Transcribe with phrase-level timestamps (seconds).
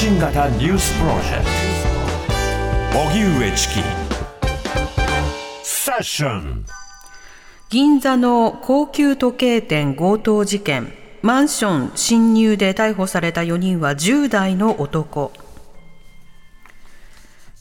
[0.00, 1.44] 信型ニュースプロジェク
[2.92, 2.98] ト。
[3.00, 3.80] 荻上チキ。
[5.64, 6.64] セッション。
[7.68, 10.92] 銀座の高級時計店強盗事件。
[11.22, 15.32] マンション侵入で逮捕された4人は10代の男。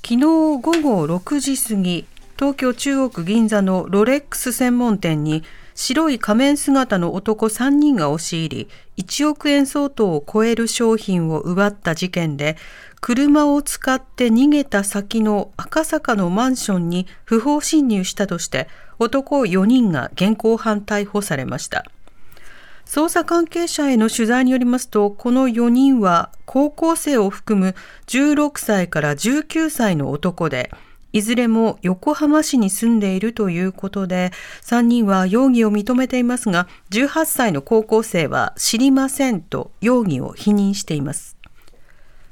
[0.06, 5.44] 昨日午後6時過ぎ東京中央区銀座のロレックス専門店に
[5.80, 12.58] 白い仮面姿の男3人が押し入り1億円相当を超える商品を奪った事件で
[13.00, 21.86] 車を使って逃げた先の赤坂のマンションに不法侵入したとして男4人が現行犯逮捕されました。
[22.88, 27.76] 捜査関係者への取材によりますとこの4人は高校生を含む
[28.08, 30.72] 16歳から19歳の男で
[31.18, 41.36] いずれも横浜市に住んでいるということで、3人は容疑を認めていますが、18歳の高校生は知りませんと容疑を否認しています。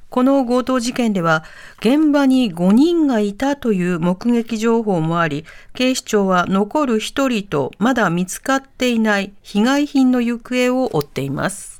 [0.09, 1.43] この強盗事件では、
[1.79, 11.74] 現場に5人がいたという目撃情報もあり、警視庁は残る1人とまだ見つかっていない被害品の行方を追っています。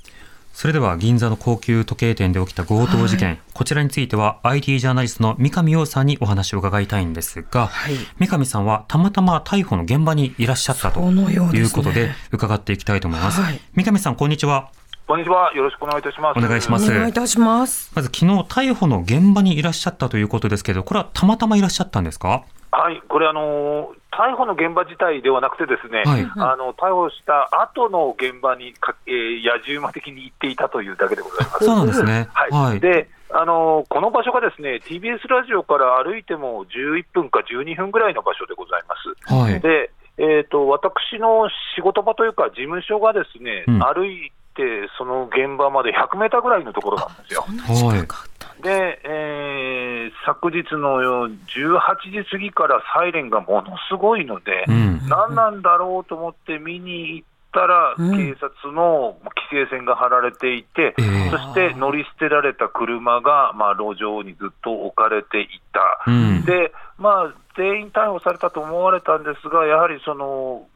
[0.55, 13.41] それでは銀座の高級時計店で起きた強盗事件、はい、こちらについては IT ジャーナリストの三上洋さんにお話を伺いたいんですが、はい、三上さんはたまたま逮捕の現場にいらっしゃったということで伺っていきたいと思います。
[13.41, 14.71] はい、三上さんこんにちは。
[15.07, 15.53] こんにちは。
[15.53, 16.39] よろしくお願いいたします。
[16.39, 16.91] お願いします。
[16.91, 17.91] お願いいたします。
[17.93, 22.43] まず昨日逮捕の現場にいらっしゃったということですけど、これはたまたまいらっしゃったんですか？
[22.71, 31.65] はい、これあの逮捕の現場自体ではなくて、ですね、はい、あの逮捕した後の現場にか、えー、野獣馬的に行っていたというだけでございます。
[31.65, 32.27] そうなんですね。
[32.33, 32.69] はい。
[32.71, 38.95] はい、で、あのこの場所がですね、TBS ラジオから歩いても11分か12分ぐらいの場所でございま
[39.29, 39.35] す。
[39.35, 39.61] はい。
[39.61, 47.41] で、えっ、ー、と、私の仕事場というか、事務所がですね、うん、歩いて、その現場まで100メーターぐらいのところなんですよ。
[47.41, 48.63] はい。
[48.63, 51.79] で、えー、昨日の18
[52.11, 59.17] 時過ぎからサイレンがものすごいので、うん、何なんだろうと思って見に行ったら、警察の
[59.51, 70.67] 規制線が張られていて、うん、そして乗り捨てられた車が、まあ、路上にずっと置かれていた、うん、でまあ、全員逮捕されたと思われたんですが、やはりその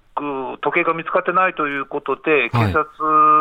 [0.62, 2.84] 時計が見つかってないということで、警察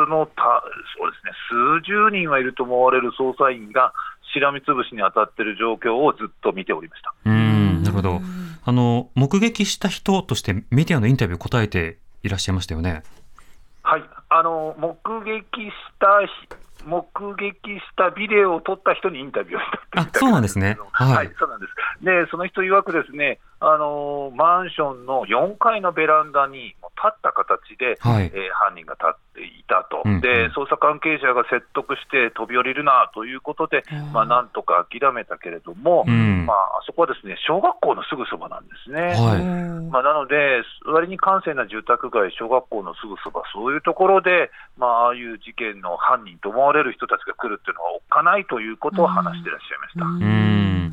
[0.08, 1.32] のた、はい、そうですね、
[1.80, 3.92] 数十人はいると思われる捜査員が、
[4.32, 7.14] しらみつぶしに当たっている状況をずっと見ておりました。
[7.24, 8.20] うんなるほど。
[8.64, 13.02] あの、目撃した人としてメディアのインタビュー答えていらっしゃいましたよね？
[13.82, 14.04] はい。
[14.28, 14.94] あの目
[15.24, 16.20] 撃した
[16.84, 22.04] 目撃したビデオを撮った人にインタビューをしたあそうなんですね、はい、はい、そうなんです。
[22.04, 33.82] で、その人曰くですね、あのマンションの4階のベランダに立った形で、はい、えー、犯人が立っていたと、うんうん、で、捜査関係者が説得して飛び降りるなということで、
[34.12, 39.14] まあ、なんとか諦めたけれども、うん、まあ、あそこはですね小学校のすぐそばなんですね。
[39.14, 39.42] はい。
[39.90, 50.04] まあ、なので、割に閑静な住宅街、小学校のすぐそば、そういうところで、まあ、ああいう事件の犯人と思われる人たちが来るっていうのはおっかないということを話していらっしゃいました。
[50.04, 50.92] うん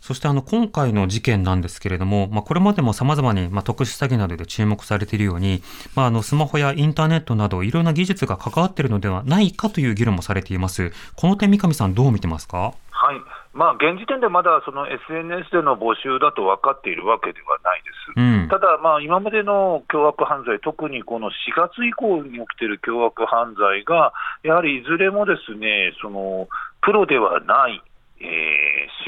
[0.00, 5.62] そしてあの今回の事件なんですけれども、まあ、これまでもさまざまにまあ特殊詐欺などで注目されているように、
[5.94, 10.92] まあ、あのスマホやインターネットなどいろんな技術が関わっているのではないかという議論もされています。
[11.16, 12.74] この点、三上さん、どう見てますか？
[12.90, 13.20] はい
[13.54, 26.48] まあ、現時点でまだその SNS での募集だと分かっているわけではないです、うん、ただ、まあ、今までの凶悪犯罪、特にこの4月以降に起きている凶悪犯罪が、やはりいずれもですねその
[26.82, 27.82] プロではない、
[28.20, 28.28] えー、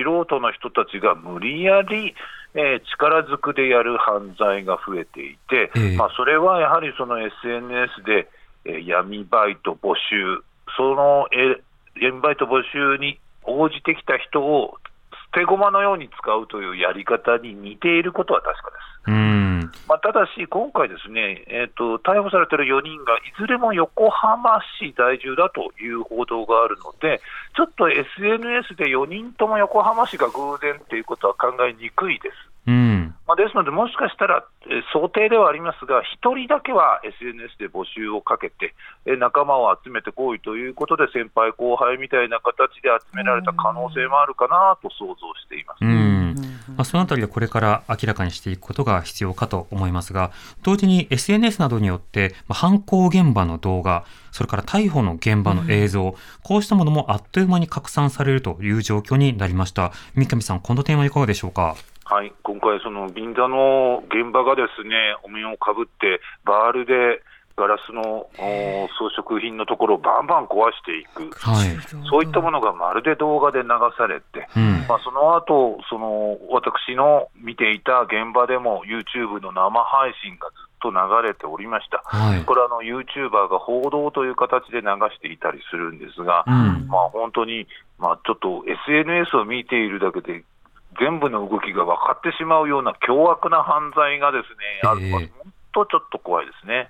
[0.02, 2.14] 素人の人たちが無理やり、
[2.54, 8.28] えー、力ずくでやる犯罪が増えていて、えー、まあ、それはやはりその SNS で、
[8.64, 10.42] えー、闇バイト募集、
[10.76, 14.78] その、えー、闇バイト募集に応じてきた人を
[15.32, 19.10] 捨て駒のように使うというやり方に似ていることは確かです。
[19.10, 19.49] うん
[19.88, 27.20] まあ、ただし、今回ですね、えーと、逮捕されている4人がいずれも横浜市在住だという報道があるので、
[27.56, 32.49] ちょっと SNS で4人とも横浜市が偶然ということは考えにくいです。
[32.70, 38.74] うんまあ、ですので、もしかしたら、え想定ではありますが、1人だけは SNS で募集をかけて、
[39.06, 45.84] え仲間を集めてこいということで、先輩、後輩みたいな形で集められた可能性もあるかなと想像しています。
[45.84, 46.34] うん
[46.76, 50.30] まあ、そのあたりはこれから明らかにしていくことが必要かと思いますが、
[50.62, 59.92] 同時に SNS などによって、まあ、犯行現場の動画、それから逮捕の現場の映像、うん、こうしたものもあっという間に拡散されるという状況になりました。
[60.14, 61.76] 三上さん、この点はいかがでしょうか？
[62.10, 67.22] はい、今回、その銀座の現場がですねお面をかぶって、バールで
[67.56, 68.26] ガラスの
[68.98, 71.76] 装飾品のところをバンバン壊していく、はい、
[72.08, 87.66] そういったものがまるで動画で流されて、うん、まあ、その後その私の見ていた現場でも YouTube の生配信がずっと流れておりました、はい、これはあの YouTuber が報道という形で流していたりするんですが、うん、まあ、本当に、
[87.98, 90.42] まあ、ちょっと SNS を見ているだけで、
[90.98, 96.88] 全部の動きが分かってしまうような凶悪な犯罪がですね、あるのは、本当ちょっと怖いですね。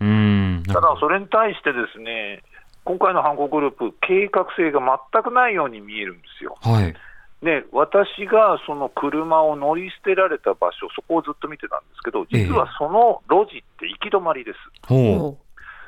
[0.72, 2.42] ただ、それに対してですね、
[2.84, 4.80] 今回の犯行グループ、計画性が
[5.12, 6.56] 全くないように見えるんですよ。
[6.60, 6.94] はい
[7.42, 14.58] で私がその車を乗り捨てられた場所、そこをずっと見てたんですけど、実はその路地って行き止まりです。
[14.92, 15.36] えー、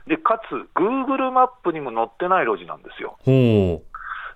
[0.08, 3.18] でかつ、グーグルマップにも載ってない路地なんですよ。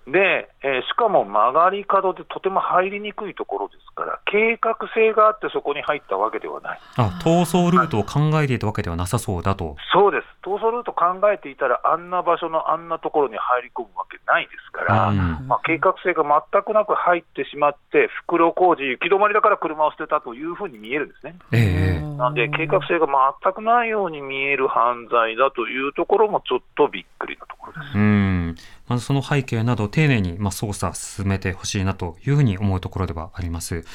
[0.06, 6.80] で、えー、しかも曲がり角でとても入りにくいところですから、計画性があってそこに入ったわけではない。
[6.96, 9.76] あ逃走ルートを考えていたわけではなさそうだと。
[9.92, 10.26] そうです。
[10.46, 21.34] 逃走ルート考えていたら、あんな場所のあんなところに入り込むわけないですから、うん、まあ、計画性が全くなく入ってしまって、袋小路、行き止まりだから車を捨てたというふうに見えるんですね。
[21.50, 23.08] えー、なんで、計画性が
[23.42, 27.98] 全くないように見える犯罪だというところもちょっとびっくりなところです。
[27.98, 28.54] うん
[28.88, 33.86] まずその背景など丁寧にまあ捜査進めてほしいなというふうに思うところではあります。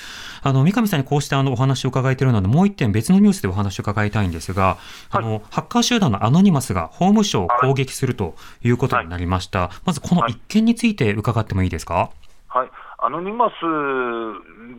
[0.42, 4.78] あの三上さんにこうしてあのお話を伺えているので、もう一点別のニュースでお話を伺いたいんですが、はい、
[5.12, 8.34] あのハッカー集団のアノニマスが法務省を攻撃すると
[8.64, 9.60] いうことになりました。
[9.60, 12.10] はい、まずこの一件について伺ってもいいですか？
[12.48, 13.54] はい、アノニマス、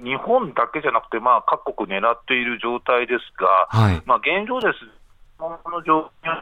[0.05, 4.85] 日本だけじゃなくて、まあ、各国狙っている状態ですが、はい、まあ、現状です、
[5.39, 5.47] 日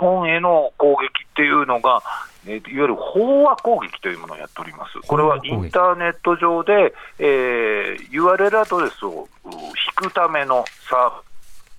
[0.01, 2.03] 本への攻撃っていうのが、
[2.47, 4.99] えー、いわゆる飽和攻撃というものをやっております。
[5.07, 11.31] これはインターネット上で、えー、URL アドレスを引くためのサー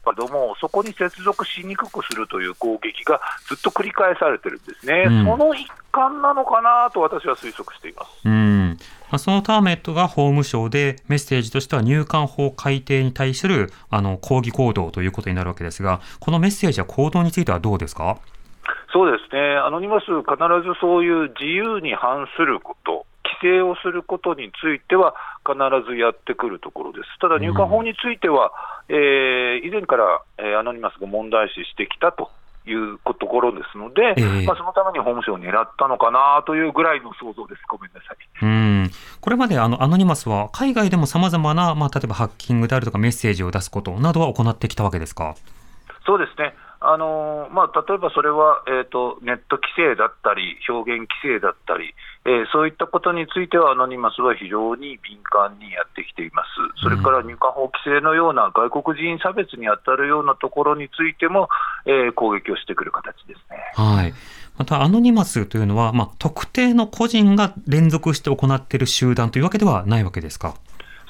[0.03, 8.09] けども、そこに接続しにくくするという攻撃がずっと繰り返されてるんですね、うん、その一環なのかなと私は推測しています。
[8.25, 8.77] うん。
[9.11, 18.17] まあ、そのターメットが法務省でメッセージとしては入管法改定に対するあの抗議行動ということになるわけですが、このメッセージや行動についてはどうですか？
[18.93, 20.35] そうですね、アノニマス、必
[20.67, 25.15] ずそういう自由に反すること、規制をすることについては、
[25.47, 25.57] 必
[25.89, 27.19] ずやってくるところです。
[27.19, 28.51] ただ、入管法については、
[28.89, 32.29] うん、えー、以前から、えー、アノニマスが問題視してきたと
[32.65, 38.17] いうところですので、えー、まあ、そのために法務省を狙ったのかなというぐらいの想像です、ごめんなさい。
[38.41, 38.89] うん。
[39.21, 45.35] これまであのアノニマスは、海外でもさまざまな、まあ、例えばハッキングであるとか、メッセージを出すことなどは行ってきたわけですか？
[46.05, 46.53] そうですね
[46.93, 51.93] あのまあ、例えばそれは、えーと、ネット規制だったり、表現規制だったり、
[52.25, 61.49] えー、そういったことについては、アノニマスは非常に敏感にやってきています、それから入管法規制のような外国人差別に当たるようなところについても、
[61.85, 63.57] えー、攻撃をしてくる形ですね。
[63.75, 64.13] はい
[64.57, 70.55] また、アノニマスというのは、まあ、特定の個人が連続して行っている集団というわけではないわけですか？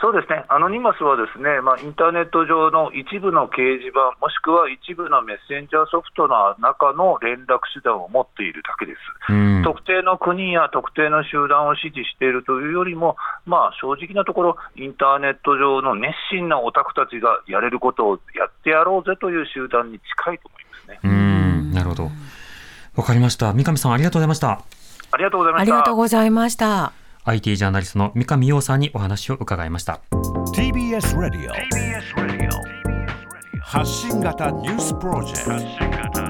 [0.01, 9.63] そうですね、アノニマスはですね、まあ、インターネット上の一部の掲示板、もしくは一部のメッセンジャーソフトの中の連絡手段を持っているだけです。
[9.63, 13.15] 特定の国や特定の集団を支持しているというよりも、
[13.45, 20.99] まあ、正直なところ、インターネット上の熱心なオタクたちがやれることをやってやろうぜという集団に近いと思いますね。
[21.03, 22.09] うんなるほど。
[22.95, 23.53] わかりました。
[23.53, 24.61] 三上さん、ありがとうございました。
[25.11, 25.73] ありがとうございました。
[25.73, 27.00] ありがとうございました。
[27.23, 30.01] IT ジャーナリストの三上洋さんにお話を伺いました。
[30.55, 31.53] TBS ラディオ
[33.61, 36.21] 発信型ニュースプロジェクト。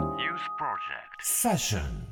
[1.19, 2.10] セッション